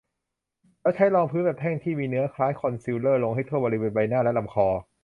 [0.81, 4.67] แล้วใช้รองพื้นแบบแท่งที่มีเนื้อคล้ายคอนซีลเลอร์ลงให้ทั่วบริเวณใบหน้า และลำคอ